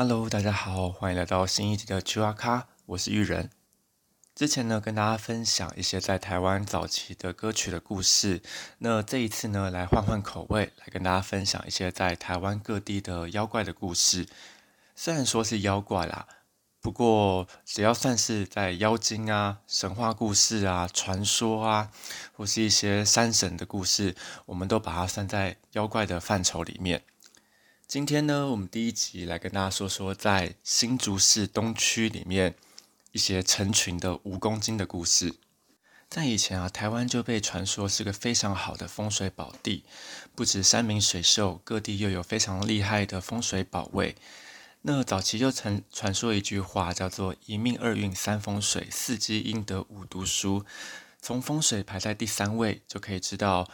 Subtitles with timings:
[0.00, 3.50] Hello，大家好，欢迎来到新一集的趣蛙咖，我是玉人。
[4.32, 8.40] 之前呢，跟大家分享一些在台湾早期的歌曲的故事。
[8.78, 14.28] 那这一次呢，来换换口味，来跟大家分享一些在台湾各地的妖怪的故事。
[14.94, 16.28] 虽然说是妖怪啦，
[16.80, 21.90] 不过只要算是在妖精啊、神话故事啊、传说啊，
[22.34, 24.14] 或是一些山神的故事，
[24.46, 27.02] 我们都把它算在妖怪的范畴里面。
[27.88, 32.54] 今天呢，我们第一集来跟大家说说在新竹市东区里面
[33.12, 35.36] 一些成群的蜈蚣精的故事。
[36.10, 39.84] 在以前啊，台湾就被传说是个非常好的风水宝地，
[40.34, 44.14] 不止山明水秀，各地又有非常厉害的风水宝位。
[44.82, 50.66] 那早期就曾传说一句话，叫做“一命二运三风水，四积阴德五读书”。
[51.22, 53.66] 从风水排在第三位，就可以知道。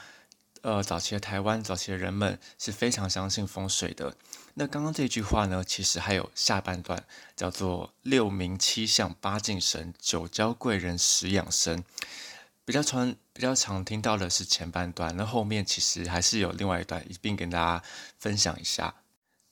[0.65, 4.17] 呃，早期的台湾，早期的人们是非常相信风水的。
[4.55, 7.05] 那刚刚这句话呢，其实还有下半段，
[7.37, 11.85] 叫做“六名七相八敬神，九交贵人十养生”。
[12.65, 17.85] 比较常比较常听到的是前半段，那后面其实还是有另外一段，一并跟大家
[18.19, 18.95] 分享一下。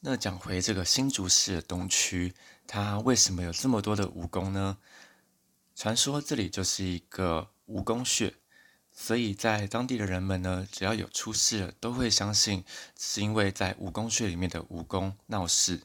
[0.01, 2.33] 那讲回这个新竹市的东区，
[2.67, 4.79] 它为什么有这么多的蜈蚣呢？
[5.77, 8.33] 传说这里就是一个蜈蚣穴。
[8.95, 12.65] 所以在当地的人们呢，只要有出事了，都会相信
[12.99, 15.81] 是因为在蜈蚣穴里面的蜈蚣闹事。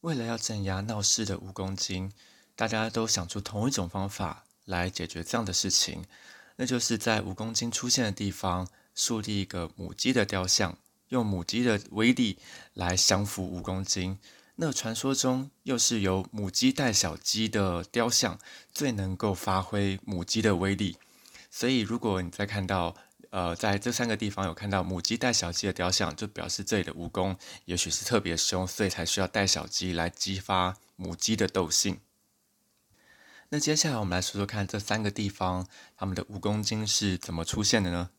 [0.00, 2.12] 为了要镇压闹事的蜈蚣精，
[2.54, 6.04] 大家都想出同一种方法来解决这样的事情，
[6.56, 12.38] 那就是在蜈蚣精出现的地方树立一个母鸡的雕像，用母鸡的威力
[12.72, 14.18] 来降服蜈蚣精。
[14.54, 18.38] 那传说中又是由母鸡带小鸡的雕像
[18.72, 20.96] 最能够发挥母鸡的威力。
[21.58, 22.94] 所以，如果你再看到，
[23.30, 27.34] 呃，在这三个地方有看到母鸡带小鸡的雕像，就表示这里的蜈蚣
[27.64, 31.98] 也许是特别凶，所以才需要带小鸡来激发母鸡的斗性。
[33.48, 38.10] 那接下来我们来说说看，这三个地方他们的蜈蚣精是怎么出现的呢？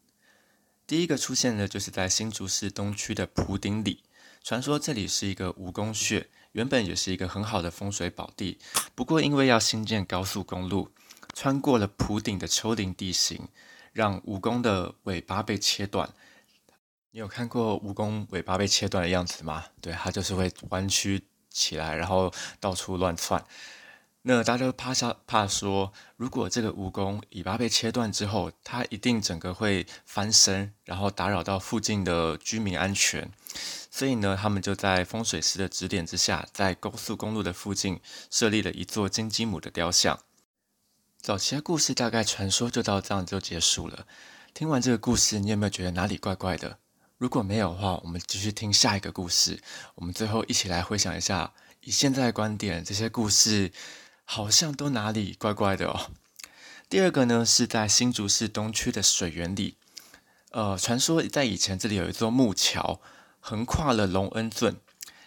[0.87, 4.01] 第一个出现的就是在新竹市东区的埔顶里，
[4.41, 8.57] 传说这里是一个蜈蚣穴，原本也是一个很好的风水宝地，
[8.95, 10.89] 不过因为要新建高速公路。
[11.39, 13.47] 穿过了普顶的丘陵地形，
[13.93, 16.09] 让蜈蚣的尾巴被切断。
[17.11, 19.65] 你有看过蜈蚣尾巴被切断的样子吗？
[19.79, 23.45] 对，它就是会弯曲起来，然后到处乱窜。
[24.23, 33.31] 那大家都怕怕怕说，如果这个蜈蚣尾巴被切断之后，它一定整个会翻身，然后打扰到附近的居民安全。
[33.91, 40.19] 所以呢，他们就在风水师的指点之下，在高速公路的附近设立了一座金鸡母的雕像。
[41.27, 44.07] 早期的故事大概传说就到这样就结束了。
[44.53, 46.79] 听完这个故事，你有没有觉得哪里怪怪的？
[47.17, 49.61] 如果没有的话，我们继续听下一个故事。
[49.95, 51.51] 我们最后一起来回想一下，
[51.81, 53.73] 以现在的观点，这些故事
[54.23, 56.11] 好像都哪里怪怪的哦。
[56.87, 59.75] 第二个呢，是在新竹市东区的水源里。
[60.51, 63.01] 呃，传说在以前这里有一座木桥，
[63.41, 64.77] 横跨了隆恩圳，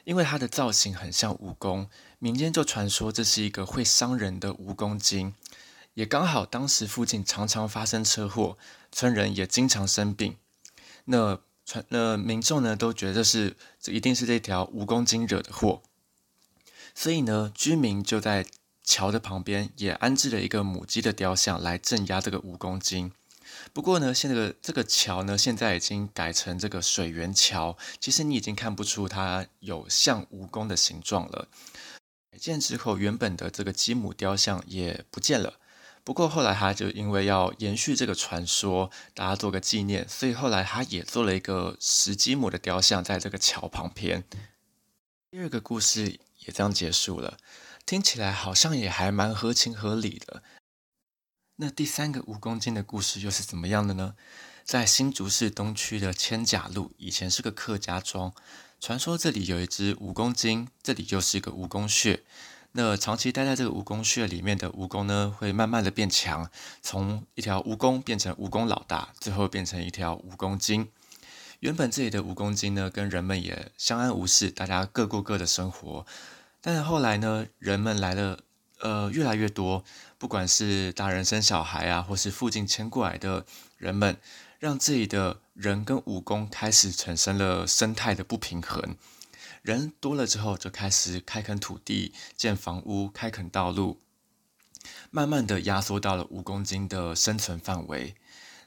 [0.04, 1.88] 因为它的造型很像蜈蚣，
[2.18, 5.34] 民间就传说这是一个会伤人的蜈蚣精。
[5.94, 8.56] 也刚好，当时附近常常发生车祸，
[8.90, 10.36] 村人也经常生病。
[11.04, 15.82] 那传那民众呢，都觉得是这一定是这条蜈蚣精惹的祸。
[16.94, 18.44] 所以呢，居民就在
[18.82, 23.12] 桥的旁边也安置了一个母鸡的雕像来镇压这个蜈蚣精。
[23.72, 31.48] 不过呢，现在的这个桥呢，现在已经改成这个水源桥，其实你已经看不出它有像蜈蚣的形状了。
[32.32, 35.59] 改建之后，原本的这个鸡母雕像也不见了。
[36.10, 44.24] 不过后来他就因为要延续这个传说，大家做个纪念，所以后来他也做了一个石鸡母的雕像在这个桥旁边。
[45.30, 47.38] 第二个故事也这样结束了，
[47.86, 50.42] 听起来好像也还蛮合情合理的。
[51.58, 54.16] 那第三个蜈蚣精的故事又是怎么样的呢？
[54.64, 58.34] 在新竹市东区的千甲路，以前是个客家庄，
[58.80, 62.24] 传说这里有一只蜈蚣精，这里就是一个蜈蚣穴。
[62.72, 66.48] 那长期待在这个蜈蚣穴里面的蜈蚣呢，会慢慢的变强，
[66.80, 70.88] 从一条蜈蚣变成蜈蚣老大，最后变成一条蜈蚣精。
[71.58, 76.06] 原本这里的蜈蚣精呢，跟人们也相安无事，大家各过各的生活。
[76.60, 78.38] 但是后来呢，人们来了，
[78.78, 79.84] 呃，越来越多，
[80.16, 83.44] 不管是大人生小孩啊，或是附近迁过来的
[83.76, 84.16] 人们，
[84.58, 88.96] 让这里的人跟蜈蚣开始产生了生态的不平衡。
[89.62, 94.00] 人多了之后，就开始开垦土地、建房屋、开垦道路，
[95.10, 98.14] 慢慢的压缩到了蜈蚣精的生存范围。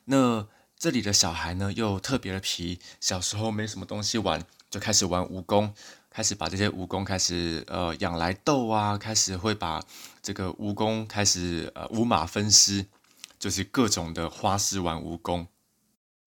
[0.05, 0.47] 那
[0.77, 5.71] 这里的小孩呢，又特别的皮，小时候没什么东西玩，就开始玩蜈蚣，
[6.09, 9.81] 开始把这些蜈蚣开始呃养来斗啊，开始会把
[10.21, 12.85] 这个蜈蚣开始呃五马分尸，
[13.39, 15.47] 就是各种的花式玩蜈蚣。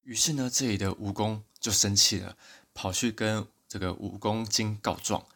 [0.03, 2.37] 于是呢，这里的蜈蚣就生气了，
[2.73, 5.27] 跑去跟这个蜈蚣精告状，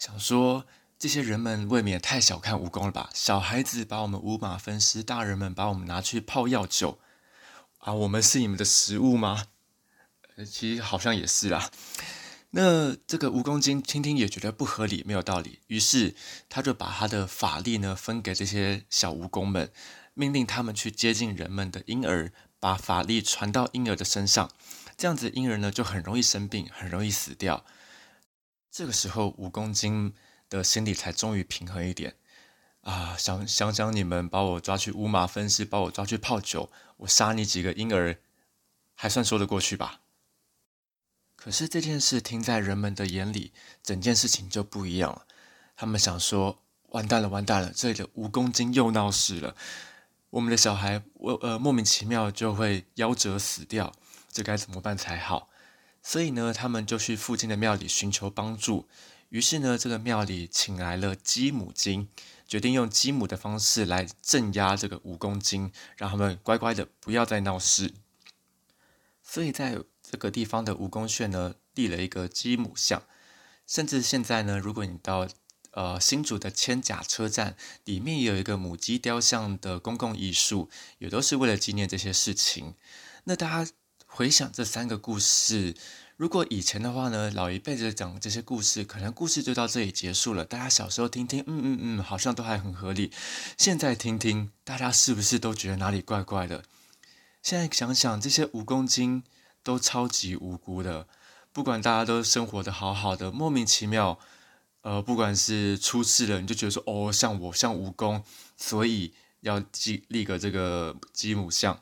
[0.00, 0.66] 想说
[0.98, 3.08] 这些人们未免太小看蜈蚣了吧？
[3.14, 6.98] 小孩子把我们五马分尸，大人们把我们拿去泡药酒
[7.78, 9.44] 啊，我们是你们的食物吗？
[10.34, 11.70] 呃其实好像也是啦。
[12.50, 16.16] 那这个蜈蚣精听听也觉得不合理，没有道理，于是
[16.48, 19.70] 他就把他的法力呢分给这些小蜈蚣们，
[20.14, 24.50] 命令他们去接近人们的婴儿，把法力传到婴儿的身上，
[24.96, 27.64] 这样子婴儿呢就很容易生病，很容易死掉。
[28.74, 30.12] 这个时候蜈蚣精
[30.50, 32.16] 的心里才终于平衡一点
[32.80, 33.16] 啊！
[33.16, 38.18] 想想想，你们把我抓去乌马分尸，把我抓去泡酒，我杀你几个婴儿，
[38.96, 40.00] 还算说得过去吧？
[41.36, 45.24] 可是这件事听在人们的眼里，整件事情就不一样了。
[45.76, 47.72] 他们想说：完蛋了，完蛋了！
[47.72, 49.54] 这里的蜈蚣精又闹事了。
[50.30, 53.94] 我们的小孩，我呃莫名其妙就会夭折死掉，
[54.32, 55.48] 这该怎么办才好？
[56.06, 58.86] 所以呢，他们就去附近的庙里寻求帮助。
[59.30, 62.08] 于是呢，这个庙里请来了鸡母精，
[62.46, 67.94] 决定用鸡母的方式来镇压这个蜈蚣精，让他们乖乖的不要再闹事。
[69.22, 73.02] 所以在这个地方的蜈蚣穴呢，立了一个鸡母像，
[73.66, 75.26] 甚至现在呢，如果你到
[75.70, 80.68] 呃新竹的千甲车站，里面也有一个母鸡雕像的公共艺术，
[80.98, 82.74] 也都是为了纪念这些事情。
[83.24, 83.72] 那大家
[84.16, 85.74] 回想这三个故事，
[86.16, 90.44] 如果以前的话呢，老一辈子讲这些故事，可能故事就到这里结束了。
[90.44, 93.10] 大家小时候听听，嗯嗯嗯，好像都还很合理。
[93.58, 96.62] 现在听听，大家是不是都觉得哪里怪怪的？
[97.42, 99.24] 现在想想，这些蜈蚣精。
[99.64, 101.08] 都超级无辜的，
[101.50, 104.18] 不管大家都生活的好好的，莫名其妙，
[104.82, 108.22] 呃，不管是出事了，你就觉得说，哦，像我像蜈蚣，
[108.58, 111.80] 所以要立立个这个鸡母像，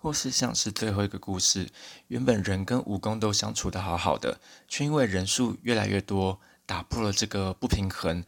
[0.00, 1.68] 或是像是最后一个故事，
[2.08, 8.24] 原本人跟蜈蚣都相处的好好的，却因为人数越来越多，打破了这个不平衡，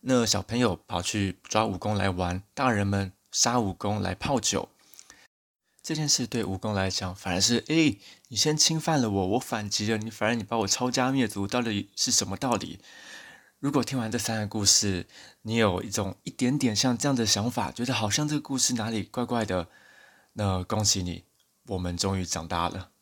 [0.00, 4.68] 那小朋友跑去抓蜈蚣来玩，大人们杀蜈蚣来泡酒。
[5.82, 7.96] 这件事对蜈蚣来讲，反而是哎，
[8.28, 12.80] 你先侵犯了我，我反击了你，反而你把我抄家灭族，到底是什么道理？
[13.60, 15.06] 如果听完这三个故事，
[15.42, 19.68] 你有一种一点点像这样的想法，觉得好像这个故事哪里怪怪的，
[20.36, 21.24] 那恭喜你，
[21.66, 22.93] 我们终于长大了。